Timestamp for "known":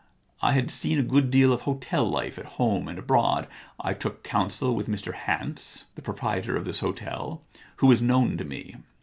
8.01-8.35